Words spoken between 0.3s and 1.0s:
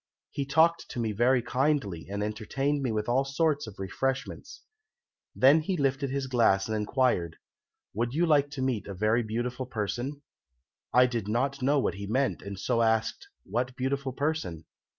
He talked to